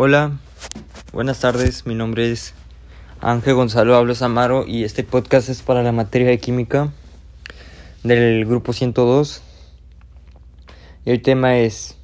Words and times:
Hola, 0.00 0.38
buenas 1.12 1.40
tardes, 1.40 1.84
mi 1.84 1.96
nombre 1.96 2.30
es 2.30 2.54
Ángel 3.20 3.54
Gonzalo 3.54 3.96
Hablos 3.96 4.22
Amaro 4.22 4.64
y 4.64 4.84
este 4.84 5.02
podcast 5.02 5.48
es 5.48 5.62
para 5.62 5.82
la 5.82 5.90
materia 5.90 6.28
de 6.28 6.38
química 6.38 6.92
del 8.04 8.46
grupo 8.46 8.72
102 8.72 9.42
y 11.04 11.10
el 11.10 11.20
tema 11.20 11.58
es 11.58 11.96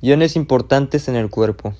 iones 0.00 0.34
importantes 0.34 1.08
en 1.08 1.16
el 1.16 1.28
cuerpo. 1.28 1.74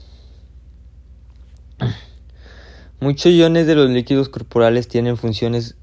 Muchos 3.01 3.33
iones 3.33 3.67
de 3.67 3.77
los 3.77 3.89
líquidos 3.89 4.29
corporales 4.29 4.89
tienen 4.89 5.17
funciones 5.17 5.75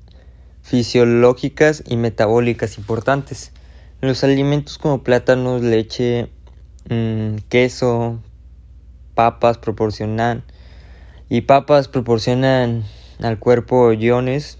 fisiológicas 0.61 1.83
y 1.87 1.97
metabólicas 1.97 2.77
importantes. 2.77 3.51
Los 4.01 4.23
alimentos 4.23 4.77
como 4.77 5.01
plátanos, 5.01 5.63
leche, 5.63 6.29
mmm, 6.91 7.37
queso, 7.49 8.19
papas 9.15 9.57
proporcionan 9.57 10.43
y 11.29 11.41
papas 11.41 11.87
proporcionan 11.87 12.83
al 13.19 13.39
cuerpo 13.39 13.93
iones 13.93 14.57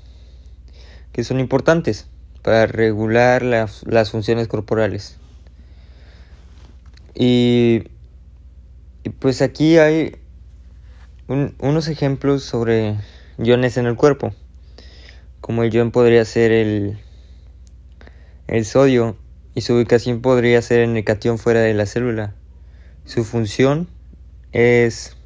que 1.11 1.23
son 1.23 1.39
importantes 1.39 2.07
para 2.41 2.65
regular 2.65 3.43
las, 3.43 3.83
las 3.85 4.11
funciones 4.11 4.47
corporales. 4.47 5.17
Y, 7.15 7.83
y 9.03 9.09
pues 9.09 9.41
aquí 9.41 9.77
hay 9.77 10.17
un, 11.27 11.55
unos 11.59 11.87
ejemplos 11.87 12.43
sobre 12.43 12.97
iones 13.37 13.77
en 13.77 13.85
el 13.85 13.95
cuerpo. 13.95 14.33
Como 15.41 15.63
el 15.63 15.73
ion 15.73 15.91
podría 15.91 16.25
ser 16.25 16.51
el, 16.51 16.97
el 18.47 18.65
sodio 18.65 19.17
y 19.55 19.61
su 19.61 19.75
ubicación 19.75 20.21
podría 20.21 20.61
ser 20.61 20.79
en 20.79 20.97
el 20.97 21.03
cation 21.03 21.37
fuera 21.37 21.61
de 21.61 21.73
la 21.73 21.85
célula. 21.85 22.33
Su 23.05 23.23
función 23.23 23.87
es 24.53 25.17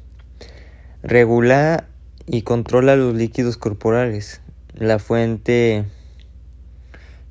regular 1.02 1.86
y 2.26 2.42
controla 2.42 2.96
los 2.96 3.14
líquidos 3.14 3.56
corporales. 3.56 4.40
La 4.74 4.98
fuente 4.98 5.84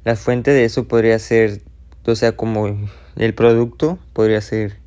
la 0.07 0.15
fuente 0.15 0.51
de 0.51 0.63
eso 0.63 0.87
podría 0.87 1.19
ser, 1.19 1.61
o 2.05 2.15
sea, 2.15 2.37
como 2.37 2.77
el 3.17 3.33
producto 3.33 3.99
podría 4.13 4.39
ser 4.39 4.77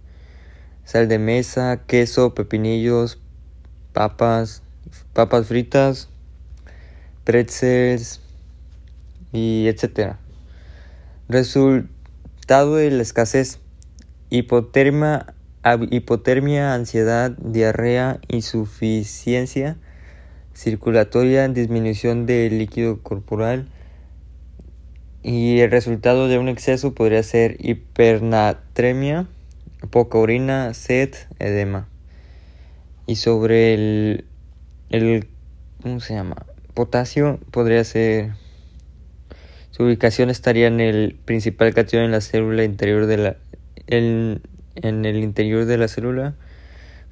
sal 0.87 1.09
de 1.09 1.19
mesa, 1.19 1.83
queso, 1.87 2.33
pepinillos, 2.33 3.19
papas, 3.93 4.63
papas 5.13 5.47
fritas, 5.47 6.09
pretzels 7.25 8.23
y 9.31 9.67
etcétera. 9.69 10.19
Resultado 11.29 12.77
de 12.77 12.91
la 12.91 13.03
escasez, 13.03 13.59
hipotermia 14.31 15.35
hipotermia, 15.91 16.75
ansiedad, 16.75 17.33
diarrea, 17.33 18.21
insuficiencia 18.29 19.77
circulatoria, 20.55 21.49
disminución 21.49 22.27
del 22.27 22.59
líquido 22.59 23.03
corporal 23.03 23.69
y 25.23 25.61
el 25.61 25.71
resultado 25.71 26.29
de 26.29 26.39
un 26.39 26.49
exceso 26.49 26.95
podría 26.95 27.23
ser 27.23 27.57
hipernatremia, 27.61 29.27
poca 29.91 30.19
orina, 30.19 30.73
sed, 30.75 31.15
edema. 31.39 31.89
Y 33.07 33.17
sobre 33.17 33.75
el, 33.75 34.25
el 34.91 35.29
¿cómo 35.83 36.01
se 36.01 36.15
llama? 36.15 36.47
Potasio 36.75 37.39
podría 37.51 37.85
ser 37.85 38.33
su 39.71 39.85
ubicación 39.85 40.31
estaría 40.31 40.67
en 40.67 40.81
el 40.81 41.19
principal 41.25 41.75
cation 41.75 42.03
en 42.03 42.11
la 42.13 42.21
célula 42.21 42.65
interior 42.65 43.07
de 43.07 43.17
la 43.17 43.37
el, 43.87 44.43
en 44.83 45.05
el 45.05 45.17
interior 45.19 45.65
de 45.65 45.79
la 45.79 45.89
célula. 45.89 46.35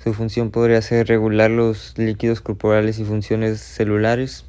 Su 0.02 0.14
función 0.14 0.50
podría 0.50 0.80
ser 0.80 1.08
regular 1.08 1.50
los 1.50 1.96
líquidos 1.98 2.40
corporales 2.40 2.98
y 2.98 3.04
funciones 3.04 3.60
celulares. 3.60 4.44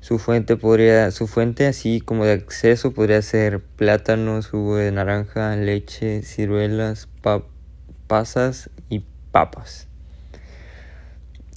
Su 0.00 0.18
fuente 0.18 0.56
podría, 0.56 1.10
su 1.10 1.26
fuente 1.26 1.66
así 1.66 2.00
como 2.00 2.24
de 2.24 2.32
acceso 2.32 2.92
podría 2.92 3.20
ser 3.20 3.60
plátanos, 3.60 4.48
jugo 4.48 4.76
de 4.76 4.90
naranja, 4.92 5.54
leche, 5.56 6.22
ciruelas, 6.22 7.08
pasas 8.06 8.70
y 8.88 9.04
papas. 9.30 9.88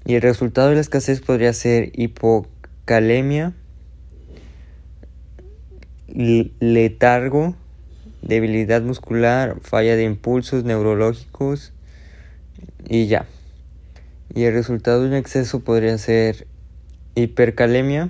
Y 0.05 0.15
el 0.15 0.21
resultado 0.21 0.69
de 0.69 0.75
la 0.75 0.81
escasez 0.81 1.21
podría 1.21 1.53
ser 1.53 1.91
hipocalemia, 1.93 3.53
letargo, 6.07 7.55
debilidad 8.23 8.81
muscular, 8.81 9.57
falla 9.61 9.95
de 9.95 10.03
impulsos 10.03 10.63
neurológicos 10.63 11.73
y 12.87 13.07
ya. 13.07 13.25
Y 14.33 14.43
el 14.43 14.53
resultado 14.53 15.01
de 15.01 15.07
un 15.09 15.13
exceso 15.13 15.59
podría 15.59 15.97
ser 15.97 16.47
hipercalemia, 17.15 18.09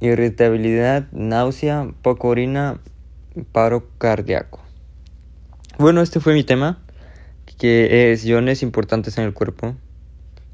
irritabilidad, 0.00 1.10
náusea, 1.12 1.92
poca 2.02 2.26
orina, 2.26 2.80
paro 3.52 3.88
cardíaco. 3.98 4.60
Bueno, 5.78 6.02
este 6.02 6.18
fue 6.18 6.34
mi 6.34 6.42
tema, 6.42 6.82
que 7.58 8.12
es 8.12 8.24
iones 8.24 8.62
importantes 8.62 9.18
en 9.18 9.24
el 9.24 9.32
cuerpo. 9.32 9.76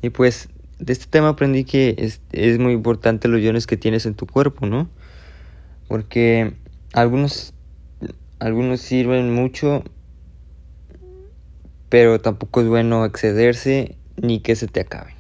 Y 0.02 0.10
pues 0.10 0.48
de 0.78 0.92
este 0.92 1.06
tema 1.06 1.30
aprendí 1.30 1.64
que 1.64 1.94
es, 1.98 2.20
es 2.32 2.58
muy 2.58 2.72
importante 2.72 3.28
los 3.28 3.40
iones 3.40 3.66
que 3.66 3.76
tienes 3.76 4.06
en 4.06 4.14
tu 4.14 4.26
cuerpo, 4.26 4.66
¿no? 4.66 4.88
Porque 5.88 6.54
algunos, 6.92 7.54
algunos 8.38 8.80
sirven 8.80 9.34
mucho, 9.34 9.84
pero 11.88 12.20
tampoco 12.20 12.60
es 12.60 12.68
bueno 12.68 13.04
excederse 13.04 13.96
ni 14.16 14.40
que 14.40 14.56
se 14.56 14.66
te 14.66 14.80
acabe. 14.80 15.14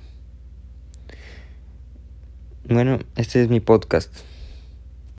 Bueno, 2.68 2.98
este 3.16 3.42
es 3.42 3.48
mi 3.48 3.60
podcast. 3.60 4.14